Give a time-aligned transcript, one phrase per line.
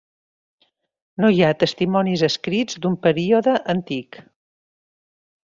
[1.23, 4.23] No hi ha testimonis escrits d'un període antic.